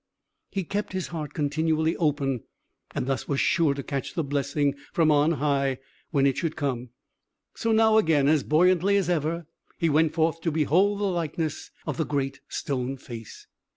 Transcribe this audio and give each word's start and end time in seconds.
He 0.49 0.63
kept 0.63 0.93
his 0.93 1.09
heart 1.09 1.35
continually 1.35 1.95
open, 1.97 2.41
and 2.95 3.05
thus 3.05 3.27
was 3.27 3.39
sure 3.39 3.75
to 3.75 3.83
catch 3.83 4.15
the 4.15 4.23
blessing 4.23 4.73
from 4.91 5.11
on 5.11 5.33
high, 5.33 5.77
when 6.09 6.25
it 6.25 6.37
should 6.39 6.55
come. 6.55 6.89
So 7.53 7.71
now 7.71 7.99
again, 7.99 8.27
as 8.27 8.41
buoyantly 8.41 8.97
as 8.97 9.11
ever, 9.11 9.45
he 9.77 9.89
went 9.89 10.15
forth 10.15 10.41
to 10.41 10.51
behold 10.51 10.99
the 10.99 11.03
likeness 11.03 11.69
of 11.85 11.97
the 11.97 12.05
Great 12.07 12.39
Stone 12.49 12.97
Face. 12.97 13.45